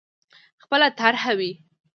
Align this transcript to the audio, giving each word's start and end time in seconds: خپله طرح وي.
خپله 0.63 0.87
طرح 0.99 1.19
وي. 1.39 1.51